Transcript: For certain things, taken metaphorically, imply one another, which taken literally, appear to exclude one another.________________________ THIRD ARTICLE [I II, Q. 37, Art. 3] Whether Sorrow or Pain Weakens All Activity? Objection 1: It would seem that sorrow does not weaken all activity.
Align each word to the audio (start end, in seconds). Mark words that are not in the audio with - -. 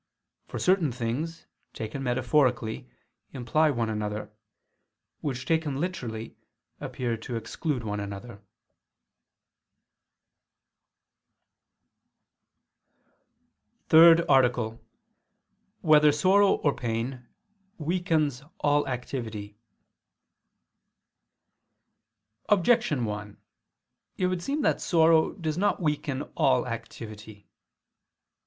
For 0.47 0.57
certain 0.57 0.91
things, 0.91 1.45
taken 1.73 2.01
metaphorically, 2.01 2.89
imply 3.33 3.69
one 3.69 3.87
another, 3.87 4.31
which 5.19 5.45
taken 5.45 5.79
literally, 5.79 6.35
appear 6.79 7.15
to 7.17 7.35
exclude 7.35 7.83
one 7.83 7.99
another.________________________ 7.99 8.37
THIRD 13.89 14.25
ARTICLE 14.27 14.69
[I 14.69 14.73
II, 14.73 14.73
Q. 14.73 14.79
37, 14.81 14.85
Art. 14.87 15.81
3] 15.81 15.87
Whether 15.87 16.11
Sorrow 16.11 16.53
or 16.53 16.73
Pain 16.73 17.27
Weakens 17.77 18.41
All 18.61 18.87
Activity? 18.87 19.55
Objection 22.49 23.05
1: 23.05 23.37
It 24.17 24.25
would 24.25 24.41
seem 24.41 24.63
that 24.63 24.81
sorrow 24.81 25.33
does 25.33 25.59
not 25.59 25.79
weaken 25.79 26.23
all 26.35 26.65
activity. 26.67 27.47